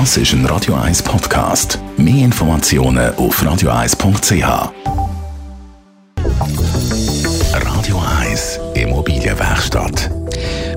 Das 0.00 0.16
ist 0.16 0.32
ein 0.32 0.44
Radio 0.46 0.74
1 0.74 1.04
Podcast. 1.04 1.78
Mehr 1.96 2.24
Informationen 2.24 3.14
auf 3.14 3.40
radio1.ch. 3.40 4.72
Radio 7.52 8.02
1 8.20 8.60
Immobilienwerkstatt. 8.74 10.10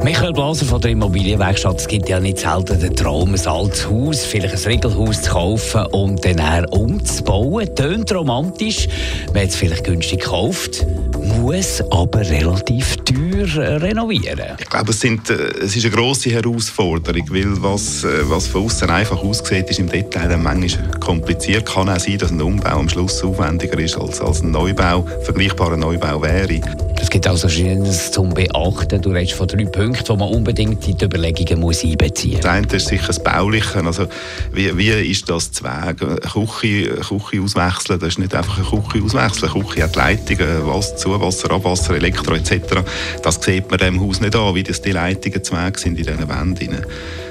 Michael 0.03 0.33
Blaser 0.33 0.67
von 0.67 0.81
der 0.81 0.91
Immobilienwerkstatt. 0.91 1.79
Es 1.79 1.87
gibt 1.87 2.07
ja 2.07 2.19
nicht 2.19 2.37
selten 2.37 2.79
den 2.79 2.95
Traum, 2.95 3.33
ein 3.33 3.47
altes 3.47 3.89
Haus, 3.89 4.23
vielleicht 4.23 4.53
ein 4.53 4.71
Regelhaus 4.71 5.23
zu 5.23 5.31
kaufen 5.31 5.85
und 5.87 6.23
dann 6.23 6.65
umzubauen. 6.65 7.75
Tönt 7.75 8.13
romantisch. 8.13 8.87
Man 9.33 9.41
hat 9.41 9.49
es 9.49 9.55
vielleicht 9.55 9.83
günstig 9.83 10.19
gekauft, 10.19 10.85
muss 11.27 11.81
aber 11.91 12.21
relativ 12.21 12.95
teuer 12.97 13.47
äh, 13.57 13.75
renovieren. 13.77 14.55
Ich 14.59 14.69
glaube, 14.69 14.91
es, 14.91 14.99
sind, 14.99 15.29
äh, 15.29 15.33
es 15.61 15.75
ist 15.75 15.85
eine 15.85 15.95
grosse 15.95 16.29
Herausforderung, 16.29 17.23
weil 17.29 17.61
was, 17.61 18.03
äh, 18.03 18.29
was 18.29 18.47
von 18.47 18.65
außen 18.65 18.89
einfach 18.89 19.21
aussieht, 19.21 19.69
ist 19.69 19.79
im 19.79 19.89
Detail 19.89 20.29
dann 20.29 20.43
manchmal 20.43 20.91
kompliziert. 20.99 21.65
Kann 21.65 21.89
auch 21.89 21.99
sein, 21.99 22.17
dass 22.17 22.31
ein 22.31 22.41
Umbau 22.41 22.79
am 22.79 22.89
Schluss 22.89 23.23
aufwendiger 23.23 23.79
ist 23.79 23.97
als, 23.97 24.21
als 24.21 24.41
ein 24.41 24.51
Neubau, 24.51 25.05
vergleichbarer 25.23 25.77
Neubau 25.77 26.21
wäre. 26.21 26.61
Es 26.99 27.09
gibt 27.09 27.27
also 27.27 27.41
Verschiedenes 27.41 28.11
zum 28.11 28.33
Beachten. 28.33 29.01
Du 29.01 29.11
redest 29.11 29.33
von 29.33 29.47
drei 29.47 29.65
Punkten, 29.65 30.03
die 30.03 30.17
man 30.17 30.29
unbedingt 30.29 30.87
in 30.87 30.97
die 30.97 31.05
Überlegungen 31.05 31.59
muss 31.59 31.83
einbeziehen 31.83 32.33
muss. 32.33 32.41
Das 32.41 32.51
eine 32.51 32.67
ist 32.67 32.87
sicher 32.87 33.07
das 33.07 33.23
Bauliche. 33.23 33.83
Also, 33.85 34.07
wie, 34.51 34.75
wie 34.77 34.89
ist 34.89 35.29
das 35.29 35.51
zu 35.51 35.63
Weg? 35.63 36.01
Eine 36.01 36.19
Küche, 36.19 36.95
Küche 36.95 37.41
auswechseln, 37.41 37.99
das 37.99 38.09
ist 38.09 38.19
nicht 38.19 38.35
einfach 38.35 38.57
eine 38.57 38.81
Küche 38.81 39.03
auswechseln. 39.03 39.51
Eine 39.51 39.63
Küche 39.63 39.83
hat 39.83 39.95
Leitungen, 39.95 40.67
Wasser, 40.67 40.97
Zuwasser, 40.97 41.51
Abwasser, 41.51 41.95
Elektro 41.95 42.35
etc. 42.35 42.81
Das 43.21 43.35
sieht 43.41 43.69
man 43.69 43.79
dem 43.79 44.01
Haus 44.01 44.19
nicht 44.19 44.35
an, 44.35 44.55
wie 44.55 44.63
das 44.63 44.81
die 44.81 44.91
Leitungen 44.91 45.43
zu 45.43 45.55
sind 45.75 45.97
in 45.99 46.05
diesen 46.05 46.29
Wänden. 46.29 46.85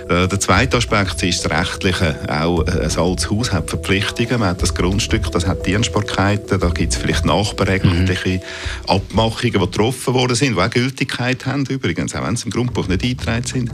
Äh, 0.08 0.28
der 0.28 0.38
zweite 0.38 0.76
Aspekt 0.76 1.22
ist 1.24 1.44
das 1.44 1.50
Rechtliche. 1.50 2.16
Auch 2.28 2.64
ein 2.64 2.96
altes 2.96 3.30
Haus 3.30 3.52
hat 3.52 3.68
Verpflichtungen. 3.68 4.38
Man 4.38 4.50
hat 4.50 4.62
das 4.62 4.74
Grundstück, 4.74 5.30
das 5.32 5.46
hat 5.46 5.66
Dienstbarkeiten. 5.66 6.60
Da 6.60 6.68
gibt 6.68 6.92
es 6.92 6.98
vielleicht 6.98 7.24
nachberechtliche 7.24 8.28
mhm. 8.28 8.40
Abmachungen, 8.86 9.52
die 9.52 9.58
getroffen 9.58 10.14
worden 10.14 10.36
sind, 10.36 10.56
die 10.56 10.60
auch 10.60 10.70
Gültigkeit 10.70 11.44
haben 11.46 11.64
übrigens, 11.66 12.14
auch 12.14 12.24
wenn 12.24 12.36
sie 12.36 12.44
im 12.44 12.50
Grundbuch 12.50 12.86
nicht 12.86 13.02
eingetragen 13.02 13.46
sind. 13.46 13.70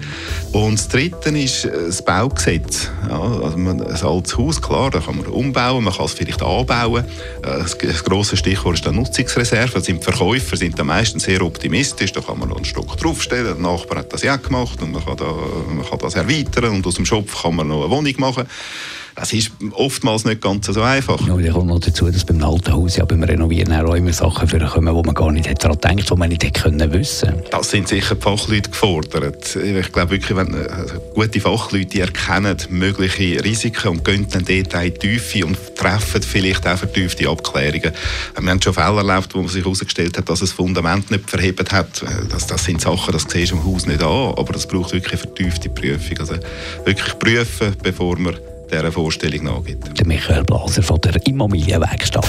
Und 0.53 0.79
das 0.79 0.89
Dritte 0.89 1.31
ist 1.39 1.67
äh, 1.67 1.71
das 1.87 2.03
Baugesetz. 2.03 2.91
Ja, 3.09 3.21
also 3.21 3.59
man, 3.59 3.83
ein 3.83 4.03
altes 4.03 4.39
Haus, 4.39 4.63
klar, 4.63 4.91
da 4.91 5.01
kann 5.01 5.19
man 5.19 5.27
umbauen, 5.27 5.85
man 5.85 5.93
kann 5.93 6.07
es 6.07 6.13
vielleicht 6.13 6.43
anbauen. 6.43 7.05
Äh, 7.05 7.59
das, 7.59 7.77
das 7.77 8.05
grosse 8.05 8.39
Stichwort 8.39 8.77
ist 8.77 8.87
die 8.87 8.91
Nutzungsreserve. 8.91 9.75
Also 9.75 9.93
die 9.93 10.01
Verkäufer 10.01 10.57
sind 10.57 10.79
da 10.79 10.85
meistens 10.85 11.25
sehr 11.25 11.43
optimistisch. 11.43 12.13
Da 12.13 12.23
kann 12.23 12.39
man 12.39 12.49
noch 12.49 12.57
einen 12.57 12.65
Stock 12.65 12.97
draufstellen. 12.97 13.45
Der 13.45 13.55
Nachbar 13.57 13.99
hat 13.99 14.13
das 14.13 14.23
ja 14.23 14.37
gemacht 14.37 14.81
und 14.81 14.93
man 14.93 15.05
kann, 15.05 15.19
da, 15.19 15.27
man 15.75 15.85
kann 15.85 15.99
das 15.99 16.22
erweitern 16.23 16.77
und 16.77 16.87
aus 16.87 16.95
dem 16.95 17.07
Schopf 17.07 17.43
kann 17.43 17.57
man 17.57 17.69
noch 17.69 17.83
eine 17.83 17.91
Wohnung 17.91 18.15
machen. 18.19 18.47
Das 19.15 19.33
ist 19.33 19.53
oftmals 19.73 20.25
nicht 20.25 20.41
ganz 20.41 20.67
so 20.67 20.81
einfach. 20.83 21.21
Ja, 21.27 21.37
da 21.37 21.53
kommt 21.53 21.67
noch 21.67 21.81
dazu, 21.81 22.11
dass 22.11 22.25
beim 22.25 22.43
alten 22.43 22.73
Haus 22.73 22.97
ja 22.97 23.05
beim 23.05 23.23
Renovieren 23.23 23.73
auch 23.73 23.95
immer 23.95 24.13
Sachen 24.13 24.49
vorkommen, 24.49 24.95
wo 24.95 25.03
man 25.03 25.15
gar 25.15 25.31
nicht 25.31 25.63
daran 25.63 25.79
denkt, 25.79 26.11
die 26.11 26.15
man 26.15 26.29
nicht 26.31 26.45
hätte 26.45 26.63
können 26.63 26.93
wissen 26.93 27.35
Das 27.51 27.71
sind 27.71 27.89
sicher 27.89 28.15
die 28.15 28.23
Fachleute 28.23 28.71
gefordert. 28.71 29.57
Ich 29.57 29.93
glaube 29.93 30.13
wirklich, 30.13 30.37
wenn 30.37 30.55
also 30.55 30.95
gute 31.15 31.41
Fachleute 31.41 31.87
die 31.87 32.01
erkennen 32.01 32.57
mögliche 32.71 33.43
Risiken 33.45 33.89
und 33.89 34.05
gehen 34.05 34.27
dann 34.31 34.45
dort 34.45 34.75
in 34.75 34.83
die 34.83 34.91
Tiefe 34.93 35.45
und 35.45 35.59
treffen 35.77 36.23
vielleicht 36.23 36.67
auch 36.67 36.79
vertiefte 36.79 37.29
Abklärungen. 37.29 37.93
Wir 38.41 38.51
haben 38.51 38.63
schon 38.63 38.75
Fälle 38.75 38.99
erlebt, 38.99 39.35
wo 39.35 39.41
man 39.41 39.49
sich 39.49 39.65
herausgestellt 39.65 40.17
hat, 40.17 40.29
dass 40.29 40.41
das 40.41 40.53
Fundament 40.53 41.11
nicht 41.11 41.29
verhebt 41.29 41.73
hat. 41.73 42.03
Das, 42.31 42.47
das 42.47 42.65
sind 42.65 42.81
Sachen, 42.81 43.13
das 43.13 43.27
siehst 43.29 43.53
du 43.53 43.57
im 43.57 43.65
Haus 43.65 43.87
nicht 43.87 44.03
an, 44.03 44.35
aber 44.37 44.53
das 44.53 44.67
braucht 44.67 44.93
wirklich 44.93 45.21
vertiefte 45.21 45.69
Prüfung. 45.69 46.19
Also 46.19 46.35
wirklich 46.85 47.19
prüfen, 47.19 47.75
bevor 47.83 48.19
man 48.19 48.37
dieser 48.73 48.91
Vorstellung 48.91 49.45
nachgibt. 49.45 49.99
Der 49.99 50.07
Michael 50.07 50.45
Blaser 50.45 50.83
von 50.83 51.01
der 51.03 51.15
Immobilienwerkstatt. 51.27 52.27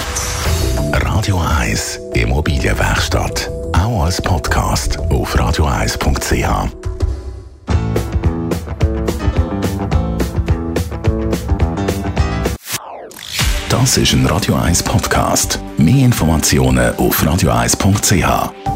Radio 0.92 1.40
1 1.58 2.00
Immobilienwerkstatt. 2.14 3.50
Auch 3.72 4.04
als 4.04 4.20
Podcast 4.20 4.98
auf 4.98 5.34
radio1.ch. 5.36 6.70
Das 13.68 13.96
ist 13.96 14.12
ein 14.12 14.26
Radio 14.26 14.54
1 14.54 14.82
Podcast. 14.82 15.58
Mehr 15.78 16.04
Informationen 16.04 16.94
auf 16.96 17.22
radio1.ch. 17.22 18.73